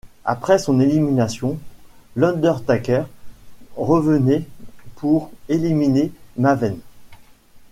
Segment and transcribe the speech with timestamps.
[0.25, 1.59] Après son élimination,
[2.15, 3.03] l'Undertaker
[3.77, 4.47] revenait
[4.95, 6.79] pour éliminer Maven.